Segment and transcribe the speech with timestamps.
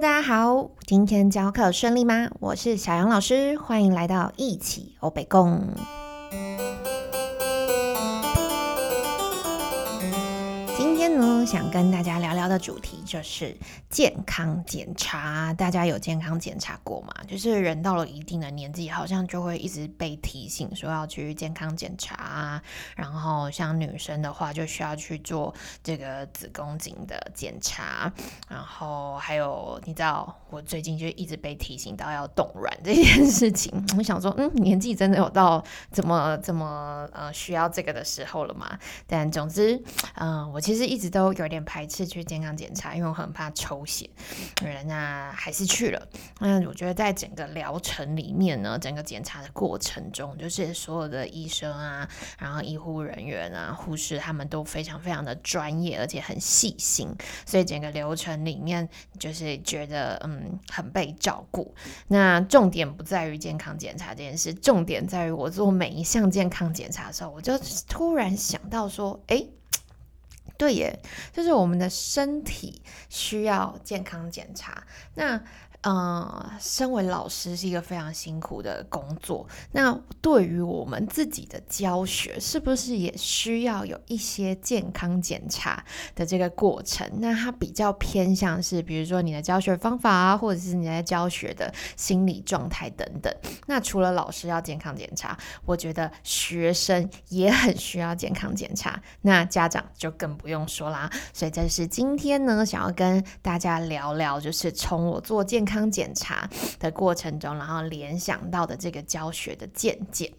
[0.00, 2.30] 大家好，今天教课顺利吗？
[2.38, 5.60] 我是小杨老师，欢迎来到一起欧北共。
[11.48, 13.56] 想跟大家聊聊的主题就是
[13.88, 15.50] 健康检查。
[15.54, 17.14] 大家有健康检查过吗？
[17.26, 22.62] 就是人到了一定的年纪，好像就会一直被提醒说要去健康检查啊。
[22.94, 28.12] 然后像女生的话，就需要去做这个子宫颈的检查。
[28.46, 33.72] 然后还有，你知道，我最近就一直被提醒到要冻卵这件事情。
[33.96, 38.78] 我想说，嗯，年纪真的有到怎么怎么呃需要这个的时候了吗？
[39.06, 39.82] 但总之，
[40.16, 40.60] 嗯，我。
[40.68, 44.08] 其实一直都有点排斥去健康检查，因为我很怕抽血。
[44.86, 46.08] 那还是去了。
[46.38, 57.08] 那我觉得在整个疗程里面呢，整个检查的过程中，就是所有的医生啊，然后医护人员啊、护士，他们都非常非常的专业，而且很细心。
[57.44, 61.74] 所以整个流程里面，就是觉得嗯很被照顾。
[62.06, 69.44] 那重点不在于健康检查这件事，重点在于我做每一项健康检查的时候，我就突然想到说，哎。
[70.58, 71.00] 对耶，
[71.32, 74.84] 就是我们的身体需要健康检查。
[75.14, 75.42] 那。
[75.82, 79.46] 呃，身为老师是一个非常辛苦的工作。
[79.70, 85.82] 那对于我们自己的教学，是不是也需要有一些健康检查
[86.16, 87.08] 的这个过程？
[87.20, 93.32] 那它比较偏向是，比如说你的教学方法啊，或者是你在教学的心理状态等等。
[93.66, 99.00] 那除了老师要健康检查，我觉得学生也很需要健康检查。
[99.22, 101.08] 那家长就更不用说啦。
[101.32, 106.48] 所以这是今天呢，想要跟大家聊聊，就是从我做健康检查
[106.80, 110.32] 的过程中，然后联想到的这个教学的见解，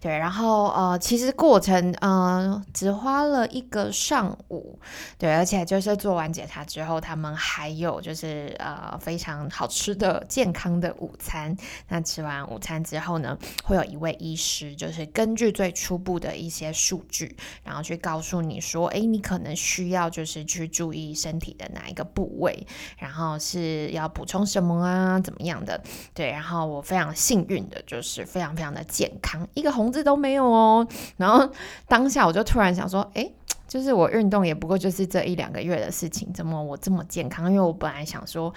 [0.00, 4.78] 对，然后呃，其实过程呃只花了一个上午，
[5.18, 11.56] 对，而且就是做完检查之后，他们还有就是呃非常好吃的健康的午餐。
[11.88, 22.64] 那吃完午餐之后呢，会有一位医师，就是根据最初步的一些数据，然后去告诉你说，哎，你可能需要就是去注意身体的哪一个部位，
[22.96, 24.67] 然后是要补充什么。
[24.68, 25.80] 么啊，怎么样的？
[26.12, 30.86] 对，然后我非常幸运的就是非常非常的健康，一个红字都没有哦。
[31.16, 31.50] 然后
[31.86, 33.30] 当下我就突然想说，哎，
[33.66, 37.50] 就是我运动也不过就是这一两个月的事情，怎么我这么健康？
[37.50, 38.52] 因为我本来想说，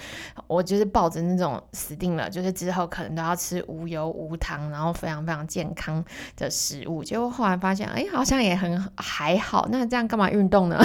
[0.47, 6.03] 我就是抱着那种死定了，就是之后可能都要吃无油无糖，然后非常非常健康
[6.37, 7.03] 的食物。
[7.03, 9.67] 结果后来发现，哎，好像也很还好。
[9.71, 10.81] 那这样干嘛运动呢？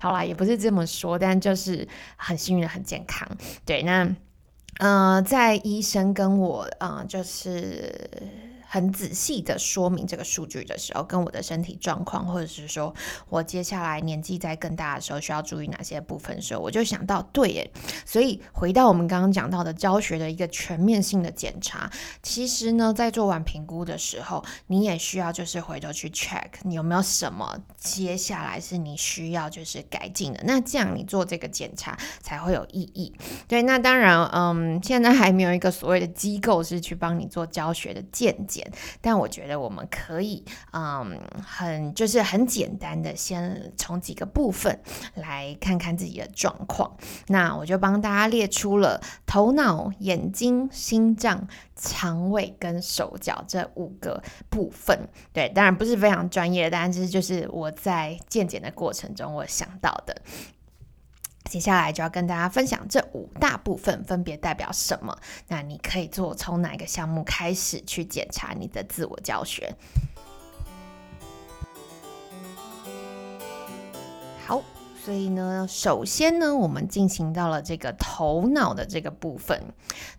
[0.00, 1.86] 好啦，也不是这么说，但就是
[2.16, 3.28] 很幸运的很健康。
[3.64, 4.14] 对，那。
[4.78, 8.45] 嗯，在医生跟我，嗯，就是。
[8.68, 12.94] 很仔细的说明这个数据的时候，跟我的身体状况，或者是说
[13.28, 17.70] 我接下来年纪在更大的时候需要注意哪些部分时候，我就想到，对耶。
[18.04, 21.90] 所以回到我们刚刚讲到的教学的一个全面性的检查，
[22.22, 33.14] 其实呢，在做完评估的时候，你也需要就是回头去 check 你有没有什么接下来是你需要就是改进的，那这样你做这个检查才会有意义。
[33.46, 38.55] 对，那当然，嗯，现在还没有一个所谓的机构是去帮你做教学的见解。
[39.00, 44.78] 但我觉得我们可以，嗯，很就是很简单的，先从几个部分
[45.14, 46.96] 来看看自己的状况。
[47.28, 55.08] 那我就帮大家列出了头脑、眼睛、心脏、肠胃跟手脚这五个部分。
[55.32, 60.16] 对，当然不是非常专业，但是就是我在健检的过程中我想到的。
[61.48, 65.16] 接下来就要跟大家分享这五大部分分别代表什么。
[65.48, 69.74] 那你可以做从哪个项目开始去检查你的自我教学？
[74.46, 74.62] 好。
[75.04, 79.56] 所以呢，首先呢，我们进行到了这个头脑的这个部分。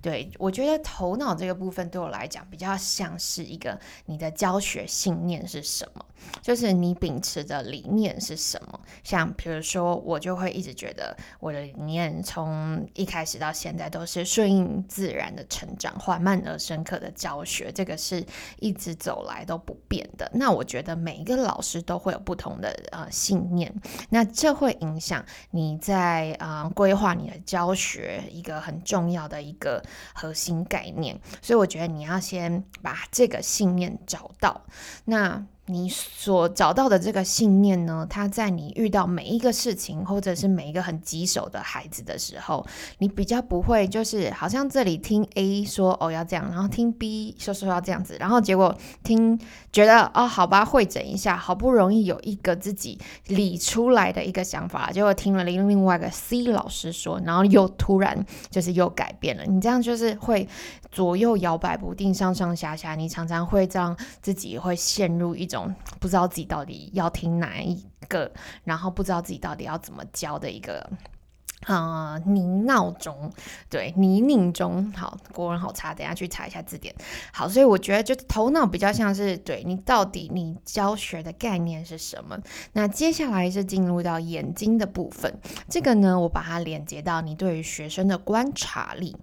[0.02, 6.06] 对我觉得头脑这个部分对我来讲比较像是一个你的教学信念是什么，
[6.42, 8.80] 就是你秉持的理念是什么。
[9.04, 18.26] 像比如说，我就会一直觉得我的理念从一开始到现在都是顺应自然的成长，缓慢而深刻的教学，这个是
[18.60, 20.32] 一直走来都不变的。
[20.34, 23.74] 那我觉得每一个老师都会有不同的呃信念，
[24.10, 24.78] 那这会。
[24.78, 29.82] 影响你在啊规划你的教学一个很重要的一个
[30.14, 34.62] 核心概念，所以我觉得你要先把这个信念找到。
[35.06, 42.66] 那你所找到的这个信念呢，它在你遇到每一个事情，或者是每一个很棘手的孩子的时候，
[43.00, 48.74] 你比较不会就是好像这里听 A 说哦要这样，然后听 B 说说要这样子，然后结果
[49.04, 49.38] 听
[49.74, 60.48] 觉得哦好吧会诊一下，好不容易有一个自己理出来的一个想法，结果听了另另外一个 C 老师说，然后又突然就是又改变了，你这样就是会
[60.94, 65.57] 左右摇摆不定，上上下下，你常常会让自己会陷入一种。
[66.00, 68.32] 不知道自己到底要听哪一个，
[68.64, 70.90] 然后不知道自己到底要怎么教的一个，
[71.66, 73.32] 呃，泥闹中，
[73.70, 76.94] 对，泥泞中，好，国文好差，等下去查一下字典。
[77.34, 82.38] 好，所以我觉得就头脑比较像是，对你到底你教学的概念是什么？
[82.74, 85.40] 那接下来是进入到眼睛的部分，
[85.70, 89.16] 这个呢，我把它连接到你对于学生的观察力。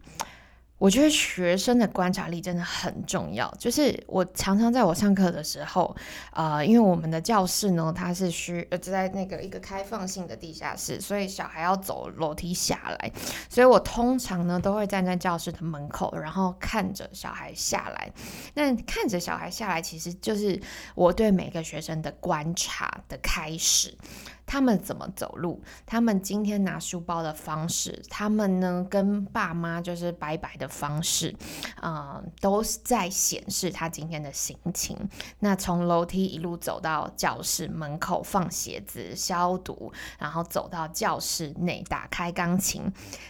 [0.79, 3.51] 我觉得学生的观察力真的很重要。
[3.59, 5.95] 就是我常常在我上课的时候，
[6.33, 13.13] 呃，因为我们的教室呢，它是需呃在那个一个开放性的地下室，所以小孩要走楼梯下来，
[13.49, 18.13] 所以我通常呢都会站在教室的门口，然后看着小孩下来。
[18.55, 20.61] 那看着小孩下来，其实就是
[20.95, 23.97] 我对每个学生的观察的开始。
[24.47, 25.63] 他们怎么走路？
[25.87, 31.35] 他们今天拿书包的方式，他们呢跟爸妈就是拜拜的方式，
[31.81, 34.97] 啊，都是在显示他今天的心情。
[35.41, 42.83] 那从楼梯一路走到教室门口放鞋子消毒，然后走到教室内打开钢琴，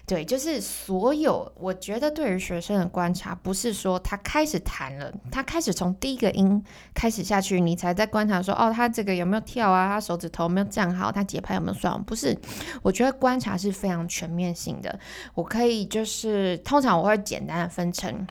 [0.07, 1.51] 对，就是所有。
[1.57, 6.63] 我觉得对于学生的观察，不是说他开始弹了，他开始从第一个音
[6.93, 9.87] 开始下去，你才在观察说，哦，他这个有没有跳啊？
[9.89, 11.04] 他手指头没有这样好。
[11.05, 12.03] 好他节拍有没有算？
[12.05, 12.37] 不是，
[12.83, 14.99] 我觉得观察是非常全面性的。
[15.35, 18.27] 我可以就是，通常我会简单的分成。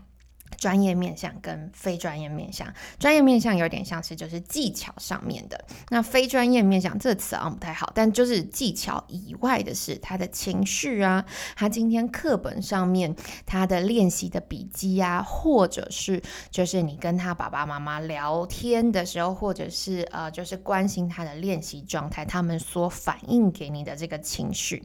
[0.63, 11.25] 专业面向跟非专业面向，专业面向有点像是就是技巧上面的，那非专业面向这个词啊不太好，但就是技巧以外的是他的情绪啊，
[11.57, 13.13] 他今天课本上面
[13.45, 24.81] 他的练习的笔记啊，或者是就是你跟他爸爸妈妈聊天的时候，或者是呃就是关心他的练习状态，他们所反映给你的这个情绪，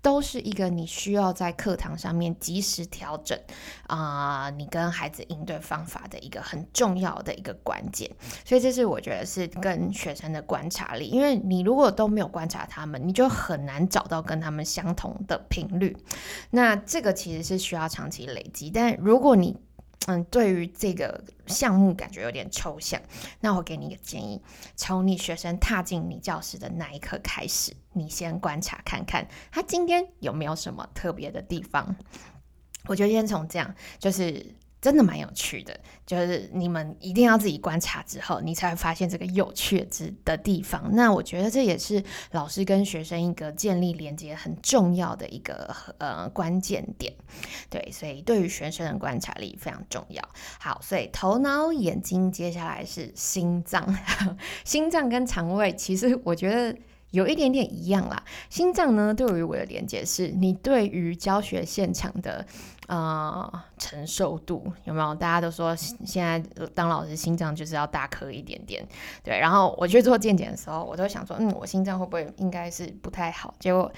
[0.00, 3.38] 都是一个你需要在课堂上面及时调整
[3.86, 8.08] 啊，你跟孩应对方法的一个很重要的一个关键，
[8.44, 15.96] 所以这是我觉得是跟学生的观察力，因为你如果都没有观察他们，你就很难找到跟他们相同的频率。
[16.50, 19.56] 那这个其实是需要长期累积，但如果你
[20.06, 23.00] 嗯对于这个项目感觉有点抽象，
[23.40, 24.40] 那我给你一个建议：
[24.76, 31.96] 从你学生踏进你教室的那一刻开始，你先观察看看他今天有没有什么特别的地方。
[32.86, 34.54] 我觉得先从这样就是。
[34.82, 40.90] 真的蛮有趣的，就是你们一定要自己观察之后，你才会发现这个有趣之的地方。
[40.92, 42.02] 那我觉得这也是
[42.32, 47.14] 老师跟学生一个建立连接很重要的一个呃关键点。
[47.70, 50.20] 对，所以对于学生的观察力非常重要。
[50.58, 53.96] 好，所以头脑、眼睛，接下来是心脏。
[54.64, 56.76] 心脏跟肠胃其实我觉得
[57.12, 58.22] 有一点点一样啦。
[58.50, 62.44] 心脏呢，对于我的连接是你对于教学现场的。
[62.88, 65.14] 呃，承受度有没有？
[65.14, 66.38] 大家都说现在
[66.74, 68.86] 当老师心脏就是要大颗一点点，
[69.22, 69.38] 对。
[69.38, 73.54] 然后我去做健检的时候，我都想说，嗯，我心脏会不会应该是不太好？
[73.58, 73.90] 结果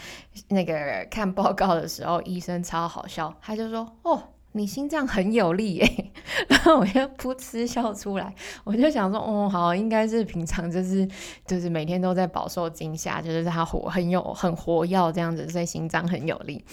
[0.48, 4.22] 那个看报告的时候，医生超好笑，他就说，哦，
[4.56, 6.10] 你心脏很有力耶。
[6.48, 11.06] 然后我就噗嗤笑出来，我就想说，哦，好，应该是平常就是
[11.46, 16.64] 就是每天都在饱受惊吓，就是他活很有很活跃这样子，所以心脏很有力。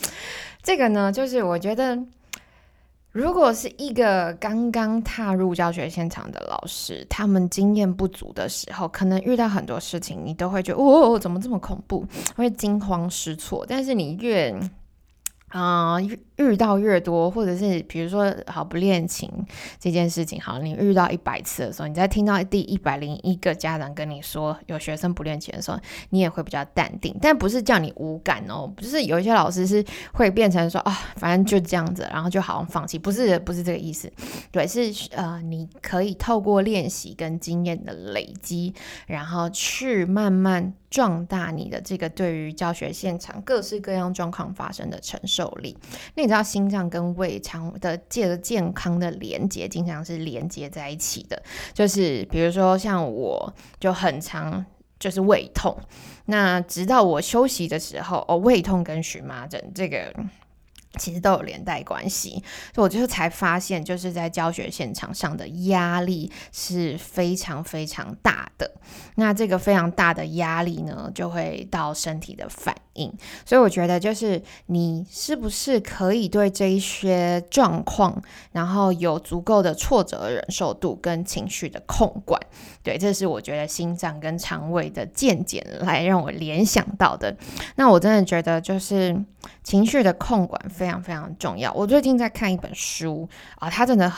[0.61, 1.99] 这个呢，就是我觉得，
[3.11, 12.05] 如果是一个刚刚踏入教学现场的老师，他们经验不足的时候，可能遇到很多事情，你都会觉得，哦，怎么这么恐怖，
[12.35, 13.65] 会惊慌失措。
[13.67, 14.55] 但是你越
[15.51, 19.29] 啊，遇遇到越多，或者是比如说好不练琴
[19.79, 25.77] 这件事情，好，你遇到一百次的时候，你在听到第一百零一个家长跟你说有学生不练琴的时候，
[26.09, 34.11] 你也会比较淡定，但不是叫你无感哦，不是有一些老师是会变成说啊，反正就这样子，然后就好像放弃，不是不是这个意思，
[34.51, 38.73] 对，是呃，你可以透过练习跟经验的累积，
[39.05, 45.49] 然后去慢慢壮大你的这个对于教学现场各式各样状况发生的承受。
[45.61, 45.77] 力，
[46.15, 51.41] 那你知道心脏跟胃肠的借着健康的连接，经常是连接在一起的。
[51.73, 54.65] 就是比如说，像我就很常
[54.99, 55.77] 就是胃痛，
[56.25, 60.13] 那直到我休息的时候，哦，胃痛跟荨麻疹这个。
[60.99, 62.31] 其实都有连带关系，
[62.73, 68.69] 所以我就才发现，就是在教学现场上的压力是非常非常大的。
[69.15, 73.11] 那这个非常大的压力呢，就会到身体的反应。
[73.45, 78.21] 所以我觉得，就是你是不是可以对这一些状况，
[78.51, 82.41] 然后有足够的挫折忍受度跟情绪的控管？
[82.83, 87.35] 对，这是我觉得心脏跟肠胃的见解来让我联想到的。
[87.75, 89.23] 那我真的觉得，就是
[89.63, 90.59] 情绪的控管。
[90.69, 91.71] 非常非常重要。
[91.73, 93.29] 我最近在看一本书
[93.59, 94.11] 啊，它真的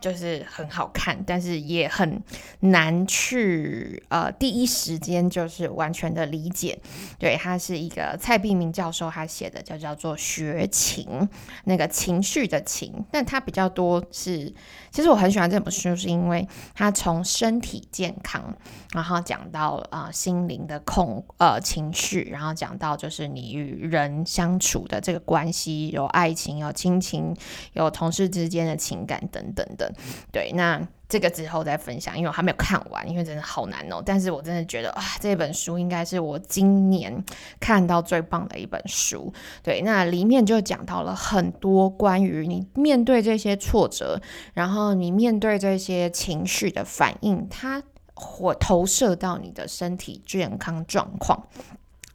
[0.00, 2.20] 就是很好看，但是也很
[2.60, 6.76] 难去呃第一时间就是完全的理解。
[7.18, 11.28] 对，它是一个蔡碧明教授他写的，叫叫做学情，
[11.64, 14.52] 那个情绪的情，但他比较多是，
[14.90, 18.54] 其实我很喜欢这本书，是因为他从身体健康，
[18.92, 26.08] 然后讲到啊心灵的控呃情绪，然后讲到就是你与人相处的这个关系有。
[26.18, 27.36] 爱情有亲情，
[27.74, 29.92] 有同事之间的情感等等的，
[30.32, 34.02] 对，那这个之后再分享，因为我还没有看完，因为真的好难哦。
[34.04, 37.24] 但是我真的觉得啊，这本书应该是我今年
[37.58, 39.32] 看到最棒的一本书。
[39.62, 44.20] 对，那里面就讲到了很多关于你面对这些挫折，
[44.52, 47.82] 然后你面对这些情绪的反应，它
[48.14, 51.48] 或投射到你的身体健康状况。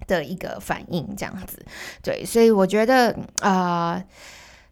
[0.06, 1.66] 的一个反应，这样子，
[2.02, 4.04] 对，所以我觉得啊，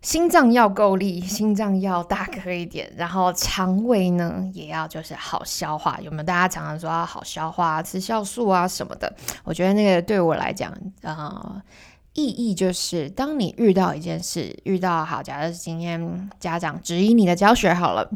[0.02, 6.24] 心脏要够力， 心脏要大颗一点，然后肠胃呢也要就是好消化，有没有？
[6.24, 11.62] 大家常常说要好消化，吃酵素啊什么的，我觉得那个对我来讲，啊，
[12.14, 18.10] 意义就是当你遇到一件事，遇到好，假设今天家长质疑你的教学好了，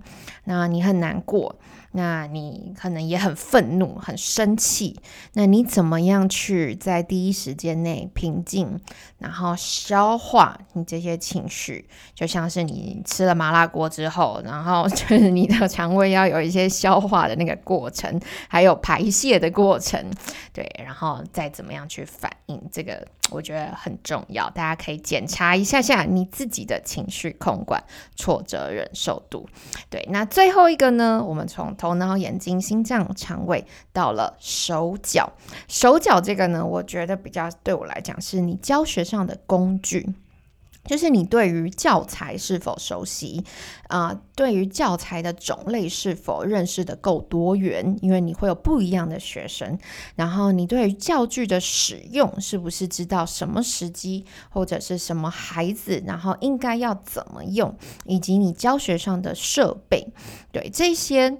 [0.46, 1.56] 那你很难过。
[1.98, 5.00] 那你可能也很愤怒、很生气，
[5.32, 8.78] 那你怎么样去在第一时间内平静，
[9.18, 11.88] 然后消化你这些情绪？
[12.14, 20.12] 就像是你吃了麻辣锅之后，然后就是你的肠胃要有一些消化的那个过程，还有排泄的过程，
[20.52, 24.50] 对，然后再怎么样去反应，这个我觉得很重要。
[24.50, 27.82] 大家可以检查一下下你自己的情绪控管、
[28.18, 29.48] 挫折忍受度。
[29.90, 31.74] 对，那最后一个呢，我们从。
[31.86, 33.64] 头脑、眼睛、心脏、肠胃，
[33.94, 35.32] 到了手脚。
[35.68, 40.10] 手脚这个呢，我觉得比较对我来讲，是你教学上的工具。
[40.86, 43.44] 就是你对于教材是否熟悉
[43.88, 44.22] 啊？
[44.36, 47.98] 对于教材的种类是否认识的够多元？
[48.02, 49.78] 因为你会有不一样的学生。
[50.16, 57.76] 然后你对于教具的使用是不是知道什么时机或者是什么孩子，然后应该要怎么用，
[58.06, 60.08] 以及你教学上的设备，
[60.52, 61.38] 对这些，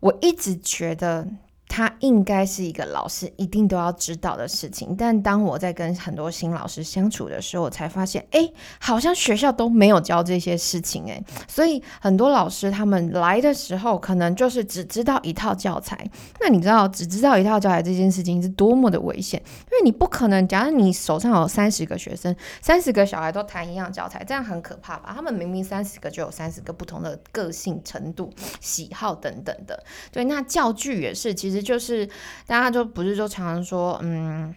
[0.00, 1.26] 我一直觉得。
[1.72, 8.50] 他应该是一个老师一定都要知道的事情，但当我在跟很多新老师相处的时候，我才发现，哎，
[8.80, 15.96] 好像学校都没有教这些事情，哎，所以很多老师他们来的时候，可能就是只知道一套教材。
[16.40, 19.40] 那你知道，只知道一套教材这件事情是多么的危险？
[19.70, 25.12] 因为你不可能，假如你手上有三十个学生，三十个小孩都谈一样教材，这样很可怕吧？
[25.14, 28.28] 他们明明三十个就有三十个不同的个性程度、
[28.60, 29.80] 喜好等等的。
[30.10, 31.59] 对，那教具也是，其实。
[31.62, 32.06] 就是
[32.46, 34.54] 大家就不是就常常说，嗯。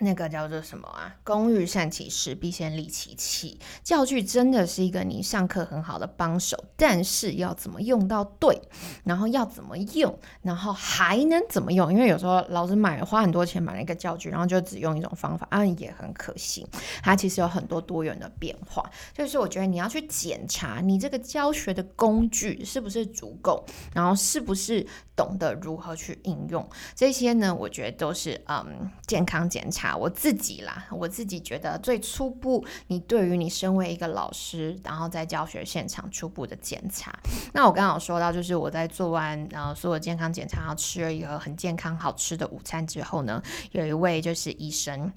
[0.00, 1.14] 那个叫做什么啊？
[1.24, 3.58] 工欲善其事，必先利其器。
[3.82, 8.60] 教具真的是一个你上课很好的帮手，但是要怎么用到对，
[9.04, 11.92] 然后要怎么用，然后还能怎么用？
[11.92, 16.66] 因为有时候老师买花很多钱买了一个教具，然后就只用一种方法，啊，也很可惜。
[17.02, 18.88] 它其实有很多多元的变化。
[19.12, 24.86] 就是我觉得你要去检查你这个教学的工具是不是足够，然后是不是
[25.16, 27.54] 懂得如何去应用这些呢？
[27.54, 29.87] 我觉得都是嗯健康检查。
[29.96, 37.12] 我自己啦，我自己觉得最初步，你对于你身为一个老师，然后在教学现场初步的检查。
[37.52, 43.42] 那我刚好说到，就是我在做完呃所有健康检查，然后吃了一个很健康好吃的午餐之后呢，
[43.72, 45.12] 有一位就是医生。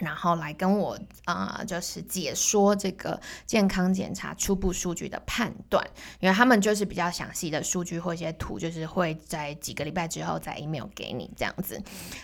[0.00, 5.84] 然后来跟我啊，就是解说这个健康检查初步数据的判断，
[6.20, 11.80] 因为他们就是比较详细的数据或一些图，就是会在几个礼拜之后再 email 给你这样子。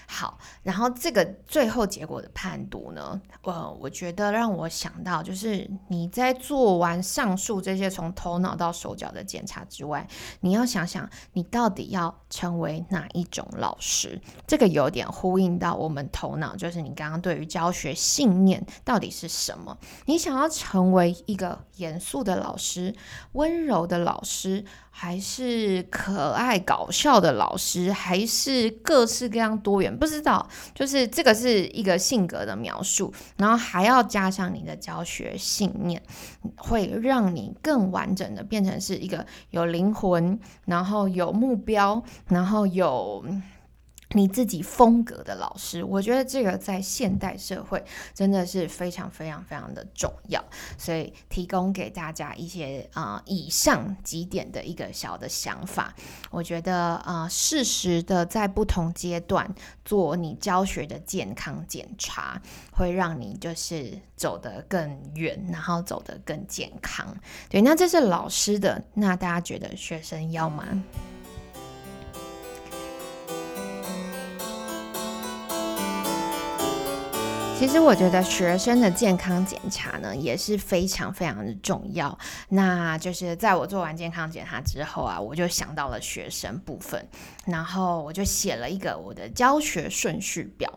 [0.06, 10.06] 好，然后这个最后结果的判读呢，呃，我觉得让我想到，就是你在做完上述这些从头脑到手脚的检查之外，
[10.40, 19.78] 你要想想你到底要成为哪一种老师，这个有点呼应到我们头脑，就是你刚刚对于教教学信念到底是什么？
[20.06, 22.92] 你想要成为一个严肃的老师、
[23.34, 29.96] 温柔的老师，还是可爱搞笑的老师，还是各式各样多元？
[29.96, 36.02] 不知道，就是这个是一个性格的描述，然后还要加上你的教学信念，
[36.56, 43.24] 会让你更完整的变成是一个有灵魂，然后有目标，然后有。
[44.14, 47.82] 你自己风格的老师，我觉得这个在现代社会
[48.14, 50.42] 真的是非常非常非常的重要，
[50.76, 55.94] 所以提供给大家一些啊以上几点的一个小的想法。
[56.30, 59.48] 我觉得啊，适时的在不同阶段
[59.84, 62.40] 做你教学的健康检查，
[62.70, 67.06] 会让你就是走得更远，然后走得更健康。
[67.48, 70.64] 对，那这是老师的，那大家觉得学生要吗？
[77.62, 82.18] 其实我觉得学生的健康检查呢也是非常非常的重要。
[82.48, 87.06] 那就是在我做完健康检查之后啊，我就想到了学生部分，
[87.46, 90.68] 然后我就写了一个我的教学顺序表。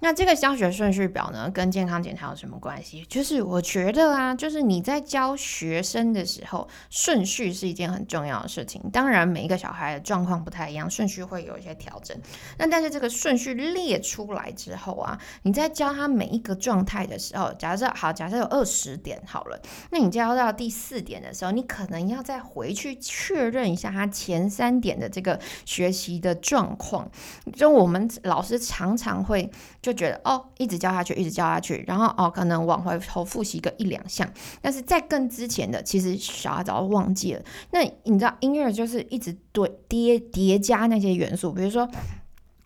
[0.00, 3.04] 那这个教学顺序表呢，跟健康检查有什么关系？
[3.08, 8.82] 就是我觉得啊，就是你在教学生的时候，顺序是一件很重要的事情。
[8.92, 12.16] 当然，每一个小孩的状况不太一样，顺序会有一些调整。
[12.58, 19.60] 那但是这个顺序列出来之后啊，你在教他每一个状态的时候，假设好，假设有二十点好了，
[19.90, 27.08] 那你教到第四点的时候，你可能要再回去确认一下他前三点的这个学习的状况。
[27.54, 29.48] 就我们老师常常会
[29.80, 29.92] 就。
[29.92, 34.26] 觉得哦，一直教下去，一直教下去，然后哦，可能往回头复习个一两项，
[34.62, 37.42] 但是在更之前的，其实小孩早就忘记了。
[37.72, 41.86] 那你知道音乐就是一直对叠叠加那些元素，比如说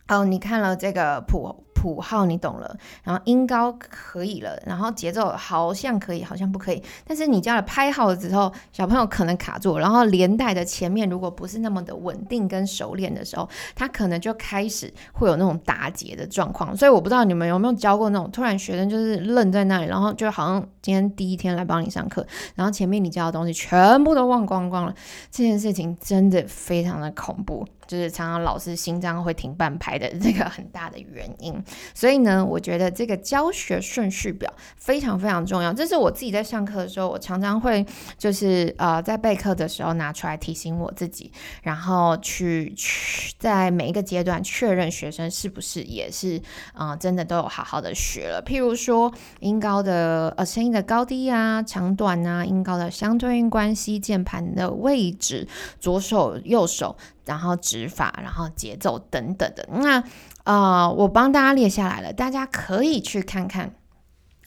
[0.07, 1.66] 哦，你看了这个谱。
[1.87, 6.83] 谱号你懂了，然后音高可以了，然后节奏好像可以，好像不可以。
[7.05, 16.75] 但是你教了拍号之后，小朋友可能卡住，然后连带的前面如果不是那么的稳定跟熟练的时候，他可能就开始会有那种打结的状况。
[16.75, 24.93] 所以我不知道你们有没有教过那种突然学生就是愣在那里，然后就好像今天第一天来帮你上课，然后前面你教的东西全部都忘光光了。
[25.31, 27.65] 这件事情真的非常的恐怖。
[27.87, 31.63] 就是常常老师心脏会停半拍的 这个很大的原因，
[31.93, 35.71] 所以呢，我觉得这个教学顺序表非常非常重要。
[35.73, 37.85] 这是我自己在上课的时候，我常常会
[38.17, 41.31] 就是呃在备课的时候拿出来提醒我自己，
[41.63, 46.41] 然后去去在每一个阶段确认学生是不是也是
[46.73, 48.43] 啊真的都有好好的学了。
[48.45, 55.47] 譬如说音高的呃声音的高低啊、长短啊、音高的相对应关系、键盘的位置、
[55.79, 56.95] 左手右手。
[57.27, 60.03] 然后指法，然后节奏等等的，那
[60.45, 63.73] 呃，我帮大家列下来了，大家可以去看看。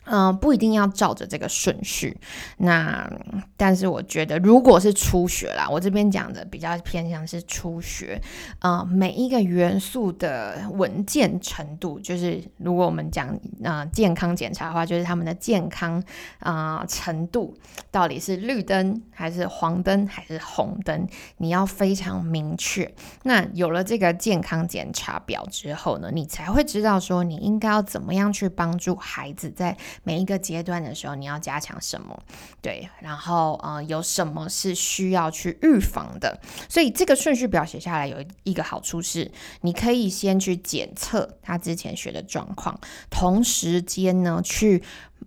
[0.06, 2.16] 嗯，不一定要照着这个顺序。
[2.56, 3.08] 那
[3.56, 8.20] 但是我觉得，如果是初学啦，我这边讲的比较偏向是初学。
[8.60, 16.02] 呃，每一个元素的稳健程度，就是如果我们讲呃健康检查的话，就是他们的健康
[16.38, 17.54] 啊程度
[17.90, 22.92] 到底是绿灯还是黄灯还是红灯，你要非常明确。
[23.24, 29.76] 那有了这个健康检查表之后呢，你才会知道说你应该要怎么样去帮助孩子在。
[30.02, 32.18] 每一个阶段的时候，你要加强什么？
[32.60, 36.40] 对，然后呃，有什么是需要去预防的？
[36.68, 39.30] 所以这个顺序表写下来有一个好处是，
[39.62, 42.78] 你可以先去检测他之前学的状况，
[43.10, 44.82] 同时间呢去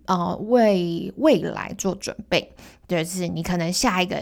[0.06, 2.54] 呃为未来做准备。
[2.86, 4.18] 就是你可能下一个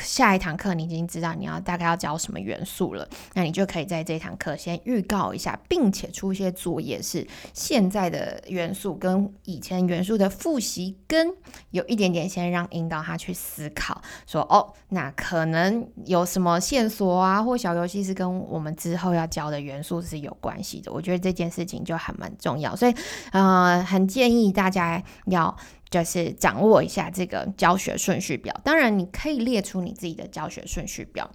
[0.00, 11.28] 下一堂课，你已经知道你要大概要教什么元素了，那你就可以在这堂课先预告一下，并且出一些作业，是现在的元素跟以前元素的复习，跟
[11.72, 20.90] 有一点点先让引导他去思考，说哦，那可能有什么线索啊，或小游戏是跟我们之后要教的元素是有关系的。
[20.90, 22.94] 我觉得这件事情就还蛮重要，所以
[23.32, 25.56] 呃，很建议大家要。
[25.90, 31.30] 就是掌握一下这个教学顺序表，当然你可以列出你自己的教学顺序表。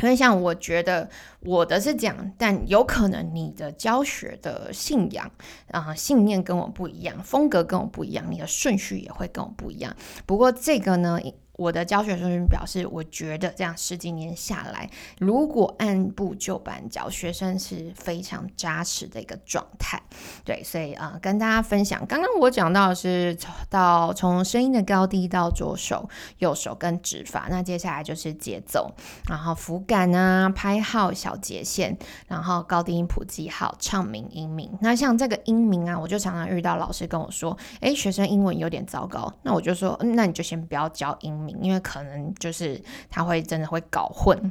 [0.00, 5.28] 因为像我觉得我的是这样，但有可能你的教学的信仰
[5.72, 9.96] 啊信念跟我不一样，风格跟我不一样，你的顺序也会跟我不一样。
[10.24, 11.18] 不过这个呢。
[11.58, 20.00] 我的教学顺序表示，我觉得这样十几年下来，如果按部就班教，学生是非常扎实的一个状态。
[20.44, 23.36] 对，所以啊，跟大家分享，刚刚我讲到的是
[23.68, 28.92] 到从声音的高低到左手、右手跟指法，那接下来就是节奏，
[29.28, 34.70] 然后符感啊、拍号、小节线，然后高低音谱记号、唱名、音名。
[34.80, 41.47] 那像这个音名啊，我就常常遇到老师跟我说，诶，学生英文有点糟糕，那我就说，嗯，那你就先不要教音。
[41.62, 42.80] 因为可能就是
[43.10, 44.50] 他会真的会搞混。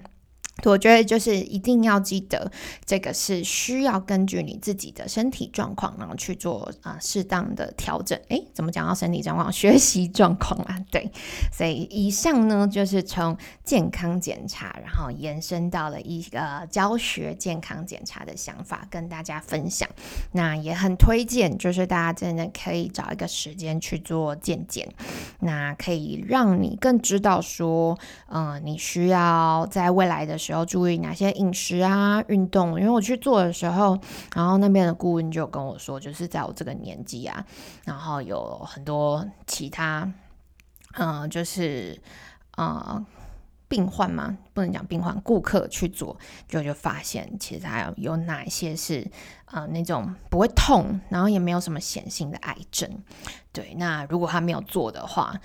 [0.64, 2.52] 我觉得就是一定要记得，
[2.84, 8.20] 这个是需要根据你自己的身体状况，然后去做啊适当的调整。
[8.30, 9.52] 诶，怎么讲到身体状况？
[9.54, 11.12] 学习状况啊，对。
[11.52, 19.88] 所以以上呢，就是从健康检查，然后延伸到了一个教学健康检查的想法，跟大家分享。
[20.32, 24.92] 那也很推荐，就是大家真的可以找一个时间去做健检，
[25.42, 27.96] 那可以让你更知道说，
[28.32, 30.36] 嗯，你需要在未来的。
[30.48, 32.80] 时候注意哪些饮食啊、运动？
[32.80, 34.00] 因为我去做的时候，
[34.34, 37.46] 然后那边的顾问就跟我说，就是在我这个年纪啊，
[37.84, 40.10] 然后有很多其他，
[40.94, 42.00] 嗯，就是
[42.56, 43.06] 呃
[43.68, 49.06] 病患嘛，不能讲病患，顾客去做，就就发现其实还有有哪一些是
[49.48, 52.90] 呃那种不会痛，然后也没有什么显性的癌症。
[53.52, 55.38] 对，那如果他没有做的话。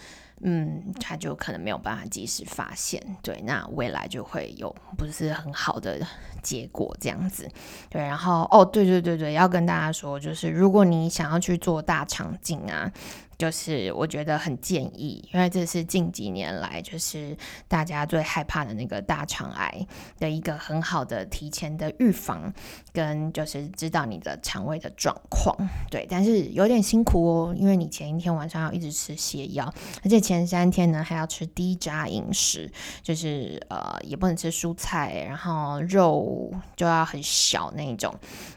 [0.42, 6.00] 嗯，他就可能没有办法及时发现，对，那未来就会有不是很好的
[6.42, 7.48] 结果这样子，
[7.88, 12.92] 对，然后哦，对对对对，要跟大家说，就是如果你想要去做大肠镜啊。
[13.38, 19.87] 就是我觉得很建议，因为这是近几年来就是大家最害怕的那个大肠癌
[20.18, 22.53] 的一个很好的提前的预防，
[22.92, 25.57] 跟就是知道你的肠胃的状况。
[25.90, 29.73] 对，但是有点辛苦哦，因为你前一天晚上要一直吃泻药，
[30.05, 32.71] 而且前三天呢还要吃低渣饮食，
[33.03, 38.14] 就是呃也不能吃蔬菜，然后肉就要很小那种。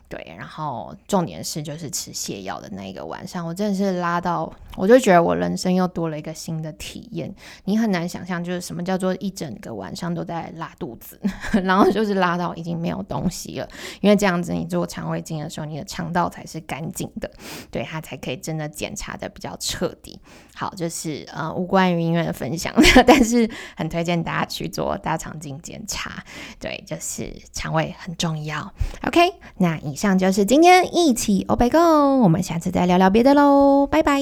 [0.08, 7.34] 对，然后重点是就是吃泻药的那一个晚上，我真的是拉到，我就觉得我人生又多了一个新的体验。
[7.64, 11.20] 你很难想象，就是什么叫做一整个晚上都在拉肚子，
[11.64, 13.68] 然后就是拉到已经没有东西了。
[14.02, 17.30] 因为这样子，你做肠胃镜的时候，你的肠道才是干净的，
[17.72, 20.20] 对它才可以真的检查的比较彻底。
[20.58, 22.74] 好，就是呃无关于音乐的分享，
[23.06, 26.24] 但是很推荐大家去做大肠镜检查。
[26.60, 28.74] 对，就是肠胃很重要。
[29.06, 29.20] OK，
[29.58, 31.78] 那以上就是今天一起 o b e Go，
[32.24, 34.22] 我们下次再聊聊别的喽，拜拜。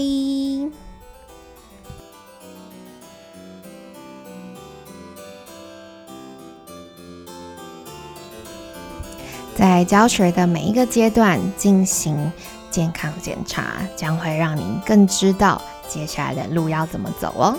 [9.55, 12.31] 在教学的每一个阶段进行
[12.71, 15.61] 健康检查，将会让您更知道。
[15.87, 17.55] 接下来的路要怎么走哦？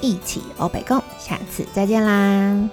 [0.00, 2.68] 一起欧北共，下次再见啦！